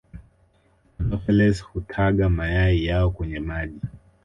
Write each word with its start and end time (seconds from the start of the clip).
Anopheles 0.99 1.61
hutaga 1.63 2.29
mayai 2.29 2.85
yao 2.85 3.11
kwenye 3.11 3.39
maji 3.39 3.79